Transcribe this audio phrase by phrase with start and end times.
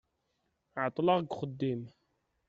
[0.81, 1.81] Ɛeṭṭleɣ deg uxeddim.